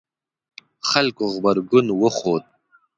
[0.89, 2.43] خلکو غبرګون وښود